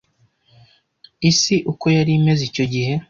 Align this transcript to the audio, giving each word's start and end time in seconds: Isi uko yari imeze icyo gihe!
Isi 1.29 1.55
uko 1.71 1.85
yari 1.97 2.11
imeze 2.19 2.41
icyo 2.49 2.65
gihe! 2.73 2.93